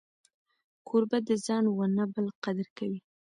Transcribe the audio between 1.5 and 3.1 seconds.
و نه بل قدر کوي.